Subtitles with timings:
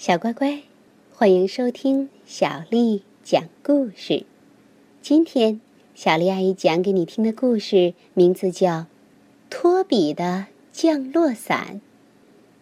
[0.00, 0.62] 小乖乖，
[1.12, 4.24] 欢迎收听小丽讲故事。
[5.02, 5.60] 今天，
[5.94, 8.70] 小丽阿姨讲给你听的故事名字叫
[9.50, 11.82] 《托比的降落伞》，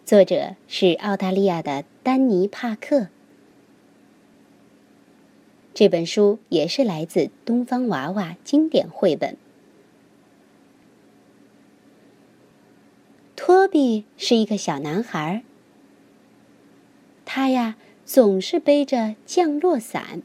[0.05, 3.07] 作者是澳大利亚的丹尼·帕克。
[5.73, 9.37] 这本书也是来自东方娃娃经典绘本。
[13.37, 15.45] 托比是一个小男孩。
[17.31, 20.23] 他呀，总是背着降落伞，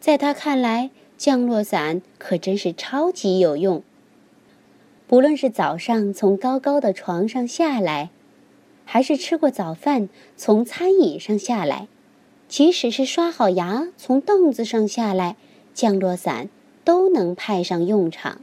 [0.00, 3.82] 在他看来，降落伞可真是超级有用。
[5.06, 8.08] 不论是早上从高高的床上下来，
[8.86, 10.08] 还是吃过早饭
[10.38, 11.86] 从餐椅上下来，
[12.48, 15.36] 即使是刷好牙从凳子上下来，
[15.74, 16.48] 降落伞
[16.82, 18.40] 都能派上用场。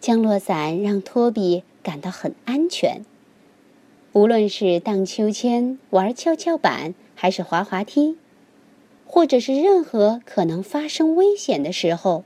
[0.00, 3.02] 降落伞让托比感到很安全。
[4.12, 8.18] 无论是荡秋千、玩跷跷板，还是滑滑梯，
[9.06, 12.22] 或者是任何可能发生危险的时候，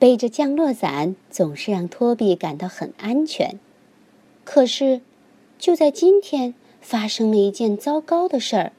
[0.00, 3.60] 背着降落伞总是让托比感到很安全。
[4.44, 5.00] 可是，
[5.56, 8.72] 就在今天，发生了一件糟糕的事儿。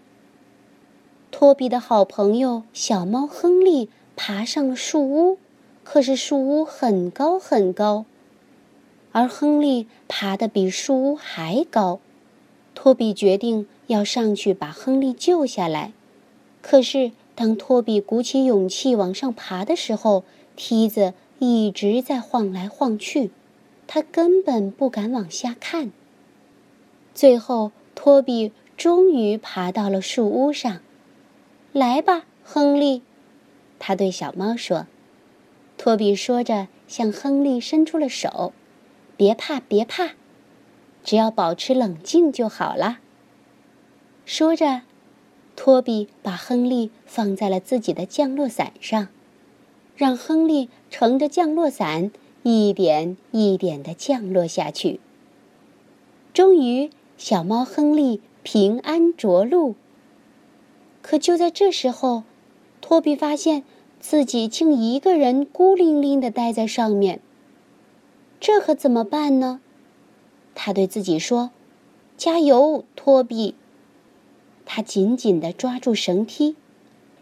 [1.32, 5.38] 托比的好朋友小猫亨利爬上了树屋，
[5.86, 8.04] 可是树屋很高很高。
[9.14, 12.00] 而亨利爬得比树屋还高，
[12.76, 15.94] 托比决定要上去把亨利救下来。
[16.62, 20.24] 可是，当托比鼓起勇气往上爬的时候，
[20.56, 23.30] 梯子一直在晃来晃去，
[23.86, 25.92] 他根本不敢往下看。
[27.14, 30.80] 最后，托比终于爬到了树屋上。
[31.72, 33.04] 来吧，亨利，
[33.78, 34.88] 他对小猫说。
[35.78, 38.54] 托比说着，向亨利伸出了手。
[39.16, 40.12] 别怕，别怕，
[41.04, 43.00] 只要保持冷静就好了。
[44.26, 44.82] 说着，
[45.56, 49.08] 托比把亨利放在了自己的降落伞上，
[49.96, 52.12] 让亨利乘着降落伞
[52.42, 55.00] 一点一点的降落下去。
[56.34, 59.76] 终于，小猫亨利平安着陆。
[61.02, 62.24] 可就在这时候，
[62.82, 63.64] 托比发现
[64.00, 67.20] 自己竟一个人孤零零的待在上面。
[68.46, 69.62] 这可怎么办呢？
[70.54, 71.52] 他对自己说
[72.18, 73.56] ：“加油，托比！”
[74.68, 76.58] 他紧紧地抓住绳梯，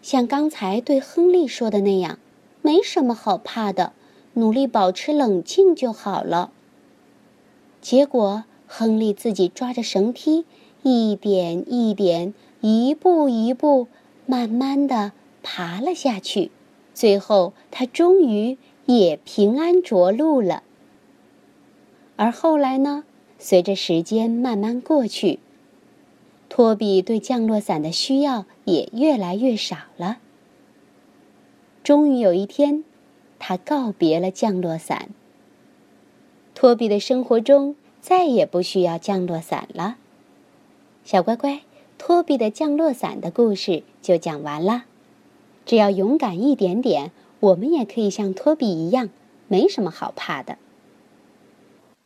[0.01, 2.17] 像刚才对亨利说的那样
[2.63, 3.93] ：“没什么好怕的，
[4.33, 6.51] 努力保持冷静就好了。”
[7.81, 10.45] 结果，亨利自己抓着绳梯，
[10.81, 13.87] 一点一点、一步一步，
[14.25, 15.11] 慢慢地
[15.43, 16.49] 爬了下去。
[16.95, 18.57] 最后，他终于
[18.87, 20.63] 也平安着陆了。
[22.21, 23.03] 而后来呢？
[23.39, 25.39] 随着时间慢慢过去，
[26.49, 30.19] 托比对降落伞的需要也越来越少了。
[31.83, 32.83] 终于有一天，
[33.39, 35.09] 他告别了降落伞。
[36.53, 39.97] 托比的生活中再也不需要降落伞了。
[41.03, 41.61] 小乖乖，
[41.97, 44.83] 托比的降落伞的故事就讲完了。
[45.65, 49.09] 只要勇敢一点点，我们也可以像托比一样，
[49.47, 50.59] 没什么好怕的。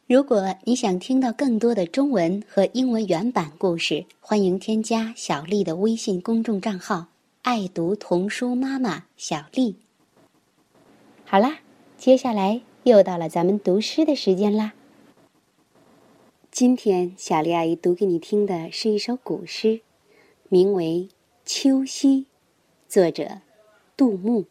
[0.07, 7.07] 如果你想听到更多的中文和英文原版故事，欢迎添加小丽的微信公众账号
[7.41, 9.77] “爱读童书妈妈小丽”。
[11.25, 11.57] 好啦，
[11.97, 14.73] 接下来又到了咱们读诗的时间啦。
[16.51, 19.81] 今天小丽阿姨读给你听的是一首古诗，
[20.49, 21.09] 名为
[21.43, 22.09] 《秋夕》，
[22.87, 23.39] 作者
[23.97, 24.45] 杜牧。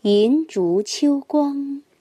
[0.00, 1.80] 银烛秋光。